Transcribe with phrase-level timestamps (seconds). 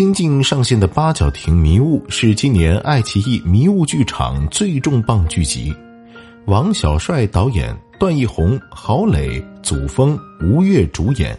[0.00, 5.74] 新近上线的《八角亭迷雾》是今年爱奇艺迷雾剧场最重磅剧集，
[6.46, 11.38] 王小帅导演，段奕宏、郝蕾、祖峰、吴越主演，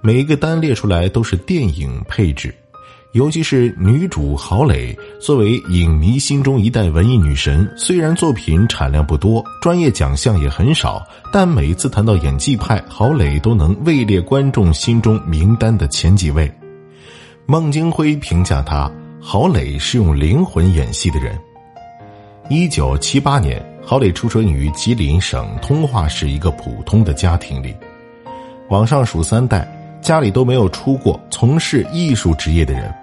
[0.00, 2.54] 每一个单列出来都是电影配置。
[3.12, 16.50] 尤其是女主郝蕾，作为影迷心中一代文艺女神，虽然作品产量不多，专业奖项也很少，但每一次谈到演技派，郝蕾都能位列观众心中名单的前几位。
[17.50, 18.92] 孟京辉评价他
[19.22, 21.34] ：“郝蕾是用灵魂演戏的人。”
[22.50, 27.74] 一九七八年，郝蕾出生于吉林省通化市一个普通的家庭里，
[28.68, 29.66] 往上数三代，
[30.02, 32.94] 家里都没有出过从事艺术职业的人，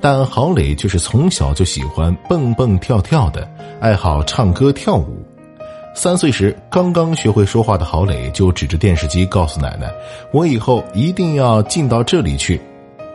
[0.00, 5.24] 但郝蕾却是从小就喜欢蹦蹦跳跳的，爱好唱歌跳舞。
[5.94, 9.88] 三岁时，刚刚学会说话的郝蕾就指着电视机告诉奶奶
[10.34, 12.60] ：“我以后一定要进到这里去。”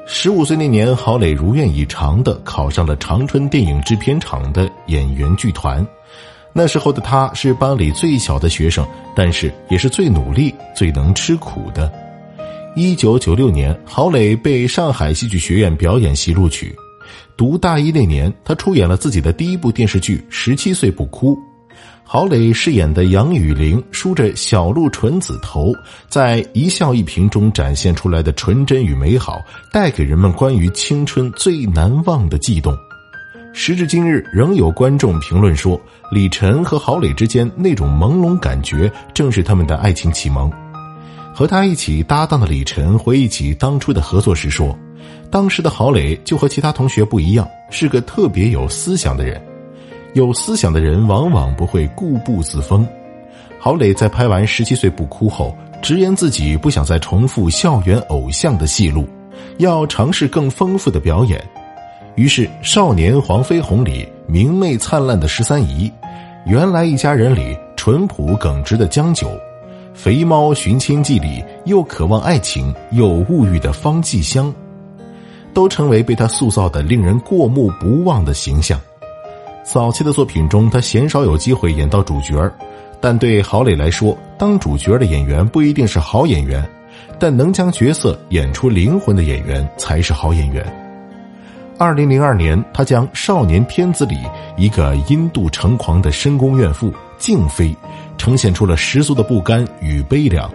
[0.05, 5.85] 十五岁那年，郝蕾如愿以偿的考上了长春电影制片厂的演员剧团。
[6.53, 11.91] 那时候的他是班里最小的学生，但是也是最努力、最能吃苦的。
[12.75, 16.75] 一九九六年，郝蕾被上海戏剧学院表演系录取。
[17.37, 21.35] 读大一那年，他出演了自己的第一部电视剧《十七岁不哭》。
[22.13, 25.73] 郝蕾饰演的杨雨玲梳着小鹿纯子头，
[26.09, 32.75] 在一笑一颦中展现出来的纯真与美好，带给人们关于青春最难忘的悸动。
[33.53, 35.79] 时至今日，仍有观众评论说，
[36.11, 40.51] 李晨和郝蕾之间那种朦胧感觉，正是他们的爱情启蒙。
[41.33, 44.77] 和他一起搭档的李晨回忆起当初的合作时说，
[45.31, 49.41] 当时的郝蕾就和其他同学不一样，是个特别有思想的人。
[50.13, 52.85] 有思想的人往往不会固步自封。
[53.59, 59.07] 郝蕾在拍完《十七岁不哭》后，直言自己不想再重复校园偶像的戏路，
[59.57, 61.41] 要尝试更丰富的表演。
[62.15, 65.89] 于是，《少年黄飞鸿》里明媚灿烂的十三姨，
[66.45, 69.27] 《原来一家人》里淳朴耿直的江九，
[69.93, 74.53] 《肥猫寻亲记》里又渴望爱情又物欲的方继香，
[75.53, 78.77] 都成为被他塑造的令人过目不忘的形象。
[79.63, 82.51] 早期的作品中，他鲜少有机会演到主角
[82.99, 86.67] 但对郝蕾来说，当主角的演员不一定是好演员，
[87.17, 90.65] 但能将角色演出灵魂的演员才是好演员。
[91.77, 94.17] 二零零二年，他将《少年天子》里
[94.55, 97.75] 一个阴度成狂的深宫怨妇静妃，
[98.17, 100.51] 呈现出了十足的不甘与悲凉。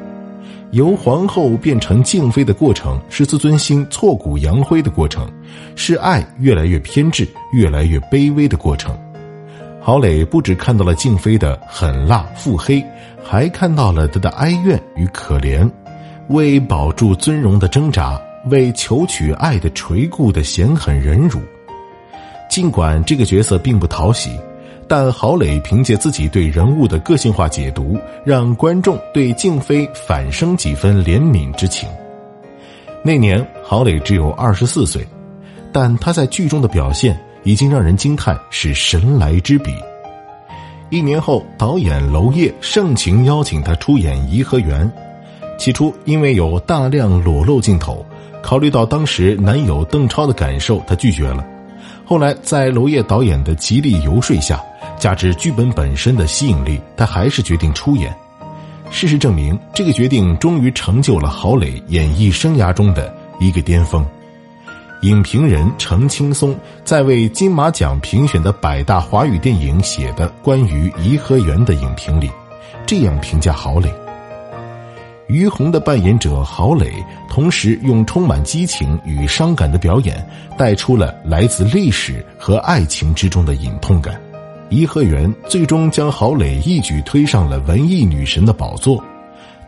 [0.73, 5.31] 由皇后变成静妃的过程，是自尊心挫骨扬灰的过程，
[5.75, 8.97] 是爱越来越偏执、越来越卑微的过程。
[9.81, 12.85] 郝蕾不只看到了静妃的狠辣腹黑，
[13.23, 15.71] 还看到了她的哀怨与可怜，
[16.29, 21.41] 为保住尊荣的挣扎，为求取爱的垂顾的险狠忍辱。
[22.51, 24.31] 尽管这个角色并不讨喜。
[24.89, 31.89] 但郝蕾凭借自己对人物的个性化解读，让观众对静妃反生几分怜悯之情。
[33.03, 35.05] 那年郝蕾只有二十四岁，
[35.73, 39.75] 但她在剧中的表现已经让人惊叹是神来之笔。
[40.89, 44.89] 一年后，导演娄烨盛情邀请她出演《颐和园》，
[45.59, 48.07] 起初因为有大量裸露镜头，
[48.41, 51.45] 考虑到当时男友邓超的感受，她拒绝了。
[52.05, 54.63] 后来在娄烨导演的极力游说下。
[54.99, 58.15] 加之剧本本身的吸引力，他还是决定出演。
[58.91, 64.07] 事实证明，这个决定终于成就了郝蕾演艺生涯中的一个巅峰。
[65.03, 72.31] 影评人程青松在为金马奖评选的百大华语电影写的关于《颐和园》的影评里，
[72.87, 73.93] 这样评价郝蕾：
[75.27, 76.91] 于红的扮演者郝蕾，
[77.29, 84.19] 同时用充满激情与伤感的表演，带出了来自历史和爱情之中的隐痛感。
[84.69, 89.03] 颐和园最终将郝蕾一举推上了文艺女神的宝座，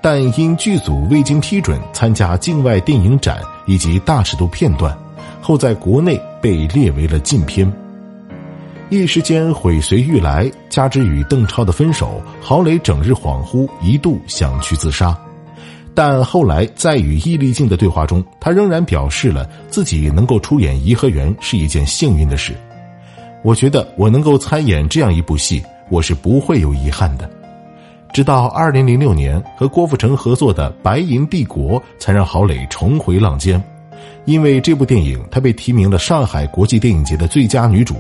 [0.03, 4.97] 但因剧组未经批准参加境外电影展以及大尺度片段，
[5.41, 7.71] 后在国内被列为了禁片。
[8.91, 15.17] 一时间毁随欲来，加之与邓超的分手，郝蕾整日恍惚，一度想去自杀。
[15.95, 22.55] 但后来在与易立竞的对话中，他仍然表示了自己能够出演颐和园是一件幸运的事。
[23.43, 27.29] 我觉得我能够参演这样一部戏，我是不会有遗憾的。
[28.13, 33.63] 直到二零零六年和郭富城合作的《白银帝国》，才让郝蕾重回浪尖。
[34.25, 37.95] 因为这部电影，她被提名了上海国际电影节的最佳女主。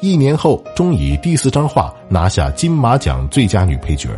[0.00, 4.08] 一年后，终以第四张画拿下金马奖最佳女配角。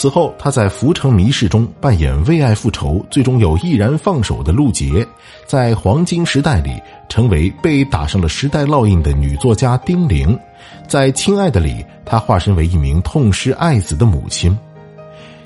[0.00, 5.04] 此后，她在《浮城谜事》中扮演为爱复仇，最终又毅然放手的陆杰；
[5.44, 6.70] 在《黄金时代》里
[7.08, 10.38] 成为被打上了时代烙印的女作家丁玲。
[10.86, 14.56] 在《亲爱的》里，她化身为一名痛失爱子的母亲。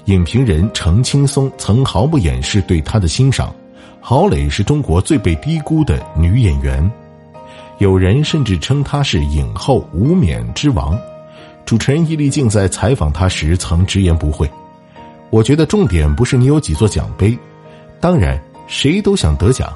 [0.04, 3.54] 影评人程青松曾毫不掩饰对她的欣赏。
[4.02, 6.92] 郝蕾是中国最被低估的女演员，
[7.78, 10.94] 有人甚至称她是影后无冕之王。
[11.64, 14.50] 主持人易立竞在采访他时曾直言不讳
[15.30, 17.38] ：“我觉得重点不是你有几座奖杯，
[18.00, 19.72] 当然谁都想得奖，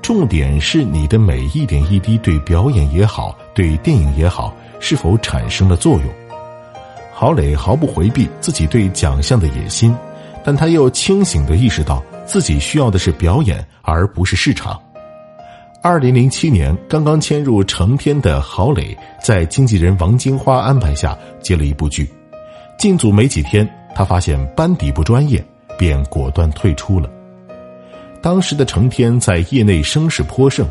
[0.00, 6.04] 重点是你的每一点一滴对表演也好，对电影也好，是否产生了作用。”
[7.14, 9.94] 郝蕾毫不回避自己对奖项的野心，
[10.44, 12.02] 但他又清醒地意识到。
[12.24, 14.80] 自己需要的是表演，而不是市场。
[15.84, 22.08] 二零零七年，刚刚迁入成天的郝蕾，在经纪人王金花安排下接了一部剧。
[22.78, 25.44] 进组没几天，他发现班底不专业，
[25.76, 27.10] 便果断退出了。
[28.22, 30.64] 当时的成天在业内声势颇盛，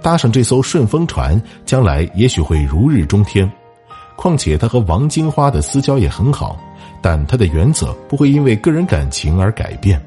[0.00, 3.50] 搭上这艘顺风船，将来也许会如日中天。
[4.14, 6.56] 况且他和王金花的私交也很好，
[7.02, 10.00] 但他的原则不会因为个人感情而改变。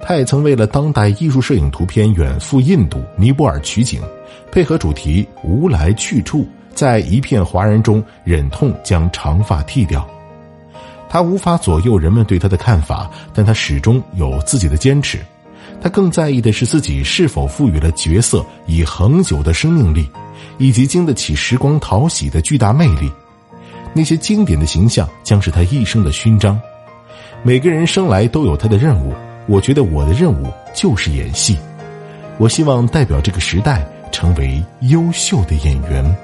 [0.00, 4.00] 他也曾为了当代艺术摄影图片远赴印度、尼泊尔取景，
[4.52, 10.06] 配合主题无来去处，在一片哗然中忍痛将长发剃掉。
[11.08, 15.18] 他无法左右人们对他的看法，但他始终有自己的坚持。
[15.80, 20.08] 他更在意的是自己是否赋予了角色以恒久的生命力，
[20.58, 23.10] 以及经得起时光淘洗的巨大魅力。
[23.92, 26.60] 那些经典的形象将是他一生的勋章。
[27.42, 29.14] 每个人生来都有他的任务。
[29.46, 31.56] 我觉得我的任务就是演戏，
[32.36, 36.16] 我希望代表这个时代成为优秀的演员。